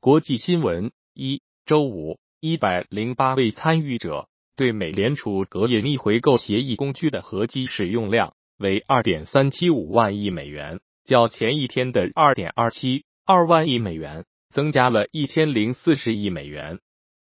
[0.00, 16.78] 国际新闻一周五，一百零八位参与者对美联储隔夜逆回购协议工具的合计使用量为二点三七五万亿美元，较前一天的二点二七二万亿美元增加了一千零四十亿美元。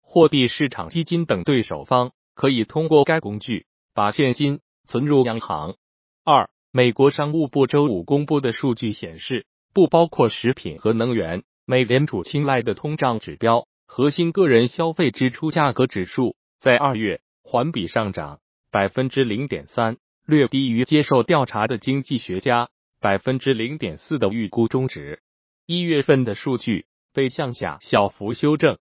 [0.01, 5.75] 货币市场基金等对手方可以通过该工具把现金存入央行。
[6.23, 11.43] 二，美国商务部周五公布的数据显示，不包括食品和能源。
[11.71, 22.67] 美联储青睐的通胀指标核心个人消费支出价格指数在二月环比上涨百分之零点三，略低于接受调查的经济学家
[22.99, 25.21] 百分之零点四的预估中值。
[25.66, 28.77] 一月份的数据被向下小幅修正，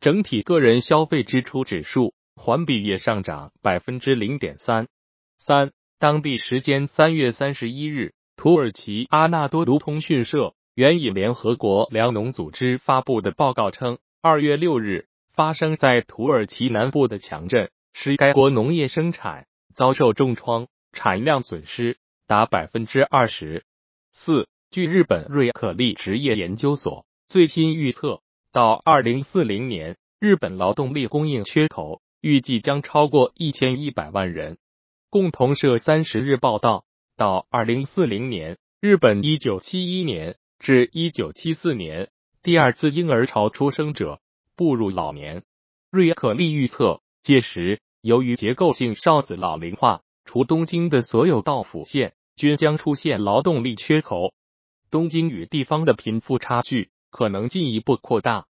[0.00, 4.88] 整体个人消费支出指数环比也上涨百分之零点三。
[5.38, 5.70] 三，
[6.00, 10.56] 当地时间三月三十一日，土耳其阿纳多卢通讯社。
[10.74, 23.66] 援引联合国粮农组织发布的报告称，二月六日发生在土耳其南部的强震，使该国农业生产遭受重创，产量损失达百分之二十
[24.14, 24.48] 四。
[24.70, 34.56] 据日本瑞可利职业研究所最新预测，到二零四零年，日本劳动力供应缺口预计将超过一千一百万人。
[35.10, 36.86] 共同社三十日报道，
[37.18, 40.36] 到二零四零年，日本一九七一年。
[40.62, 42.08] 至一九七四年，
[42.40, 44.20] 第二次婴儿潮出生者
[44.54, 45.42] 步入老年。
[45.90, 54.34] 瑞可利预测，届时由于结构性少子老龄化，除东京的所有道府县均将出现劳动力缺口，
[54.88, 58.46] 东京与地方的贫富差距可能进一步扩大。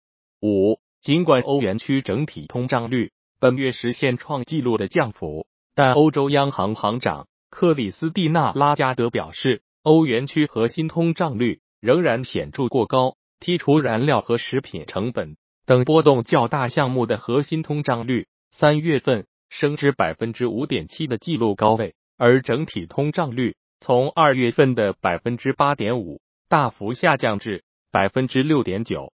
[0.42, 11.60] 五，尽管欧元区整体通胀率本月实现创纪录的降幅，但欧洲央行行长克里斯蒂娜拉加德表示，欧元区核心通胀率。
[11.80, 29.14] 仍然显著过高，剔除燃料和食品成本等波动较大项目的核心通胀率，三月份升至百分之五点七的纪录高位，而整体通胀率从二月份的百分之八点五大幅下降至百分之六点九。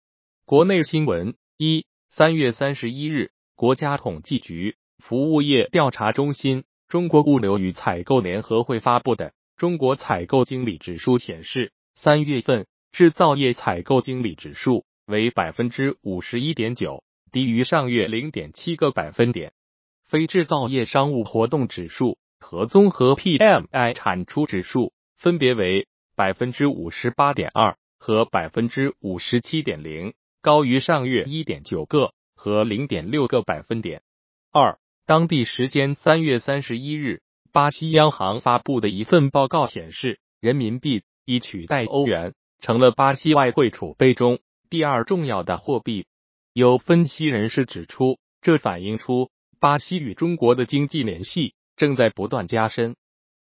[0.46, 11.72] 国内新闻：一、三月三十一日，国家统计局服务业调查中心、中国物流与采购联合会发布的中国采购经理指数显示。
[12.00, 19.52] 三月份制造业采购经理指数为百分之五十一点九，低于上月零点七个百分点。
[20.08, 34.04] 非制造业商务活动指数和综合 PMI 产出指数分别为百分之五十八点二和百分之五十七点零，高于上月一点九个和零点六个百分点。
[34.52, 34.78] 二，
[35.08, 41.02] 当地时间三月三十一日，巴西央行发布的一份报告显示，人民币。
[41.28, 44.40] 以取代欧元，成了巴西外汇储备中
[44.70, 46.06] 第二重要的货币。
[46.54, 49.30] 有分析人士指出，这反映出
[49.60, 52.96] 巴西与中国的经济联系正在不断加深。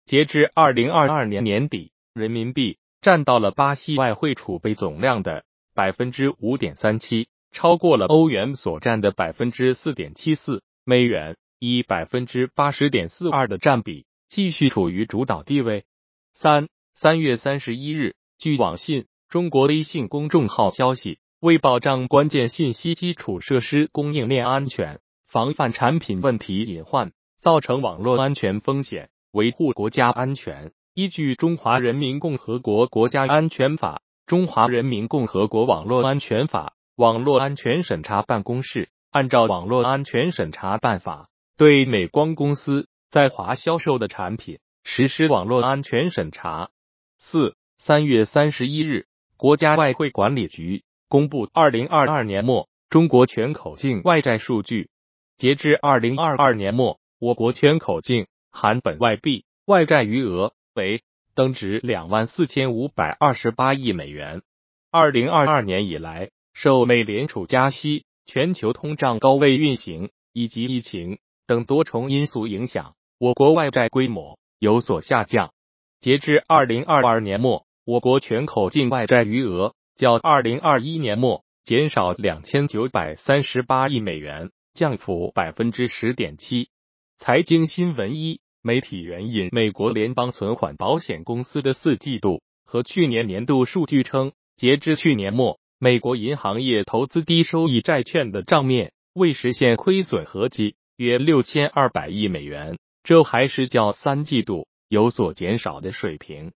[0.05, 10.61] 截至二零二二年年底，人民币占到了巴西外汇储备总量的百分之五点三七，超过了欧元所占的百分之四点七四。
[10.83, 15.85] 美元以百分之八十点四二的占比继续处于主导地位。
[16.33, 16.67] 三。
[16.99, 41.25] 三月三十一日，据网信中国微信公众号消息，为保障关键信息基础设施供应链安全，防范产品问题隐患造成网络安全风险，维护国家安全，依据《中华人民共和国国家安全法》《中华人民共和国网络安全法》，网络安全审查办公室按照《网络安全审查办法》，
[41.59, 46.71] 对美光公司在华销售的产品实施网络安全审查。
[47.19, 49.05] 四三月三十一日，
[49.37, 54.89] 国家外汇管理局公布二零二二年末中国全口径外债数据。
[55.37, 61.03] 截至二零二二年末，我国全口径含本外币外债余额为
[61.35, 64.41] 登值两万四千五百二十八亿美元。
[64.89, 75.51] 二零二二年以来，受美联储加息、全球通胀高位运行以及疫情等多重因素影响，我国外债规模有所下降。
[75.99, 86.69] 截至二零二二年末，我国全口径外债余额较二零二一年末减少两千九百三十八亿美元，降幅百分之十点七。
[87.17, 104.67] 财经新闻一，媒体援引美国联邦存款保险公司的四季度和去年年度数据称，截至去年末，美国银行业投资低收益债券的账面未实现亏损合计约六千二百亿美元，这还是较三季度。
[104.89, 106.53] 有所减少的水平。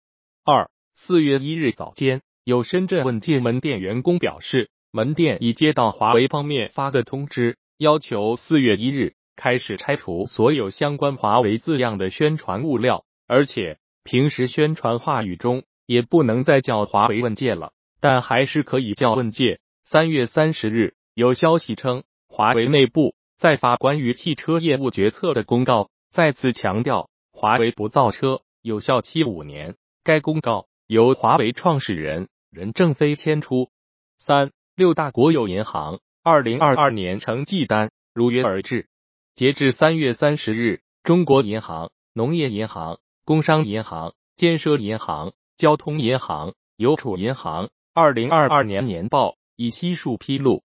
[0.45, 19.61] 二四月一日早间，有深圳问界门店员工表示，门店已接到华为方面发的通知，要求四月一日开始拆除所有相关华为字样的宣传物料，而且平时宣传话语中也不能再叫华为问界了，但还是可以叫问界。
[19.85, 27.09] 三月三十日，有消息称，华为内部在发关于汽车业务决策的公告，再次强调
[27.41, 29.77] 华为不造车，有效期五年。
[30.03, 33.71] 该公告由华为创始人任正非签出。
[34.19, 38.89] 三六大国有银行二零二二年成绩单如约而至。
[39.37, 50.65] 截至三月三十日，中国银行、农业银行、工商银行、建设银行、交通银行、邮储银行二零二二年年报已悉数披露。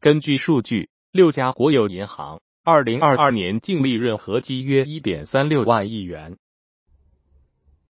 [0.00, 6.38] 根据数据，六家国有银行二零二二年净利润合计约一点三六万亿元。